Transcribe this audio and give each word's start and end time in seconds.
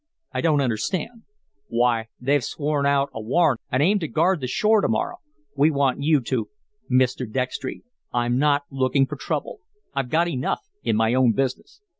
"I 0.31 0.41
don't 0.41 0.61
understand." 0.61 1.25
"Why, 1.67 2.07
they've 2.19 2.43
swore 2.43 2.87
out 2.87 3.11
a 3.13 3.21
warrant 3.21 3.61
an' 3.71 3.83
aim 3.83 3.99
to 3.99 4.07
guard 4.07 4.41
the 4.41 4.47
shore 4.47 4.81
to 4.81 4.87
morrow. 4.87 5.17
We 5.55 5.69
want 5.69 6.01
you 6.01 6.21
to" 6.21 6.49
"Mr. 6.91 7.31
Dextry, 7.31 7.83
I'm 8.11 8.39
not 8.39 8.63
looking 8.71 9.05
for 9.05 9.15
trouble. 9.15 9.59
I 9.93 10.01
get 10.01 10.27
enough 10.27 10.61
in 10.81 10.95
my 10.95 11.13
own 11.13 11.33
business." 11.33 11.81